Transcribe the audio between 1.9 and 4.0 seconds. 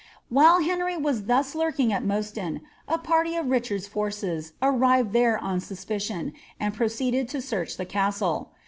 at Mostyn, a party of Richard's